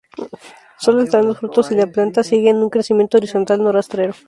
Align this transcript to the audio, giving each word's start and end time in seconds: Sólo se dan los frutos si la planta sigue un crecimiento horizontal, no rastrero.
Sólo 0.79 1.05
se 1.05 1.11
dan 1.11 1.27
los 1.27 1.37
frutos 1.37 1.67
si 1.67 1.75
la 1.75 1.85
planta 1.85 2.23
sigue 2.23 2.51
un 2.51 2.71
crecimiento 2.71 3.17
horizontal, 3.17 3.61
no 3.63 3.71
rastrero. 3.71 4.15